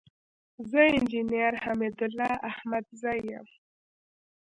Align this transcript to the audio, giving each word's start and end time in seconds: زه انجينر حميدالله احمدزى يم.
زه 0.69 0.81
انجينر 0.97 1.53
حميدالله 1.63 2.31
احمدزى 2.49 3.15
يم. 3.31 3.47